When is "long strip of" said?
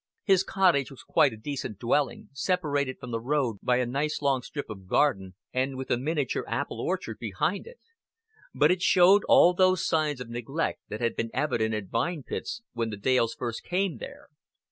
4.19-4.87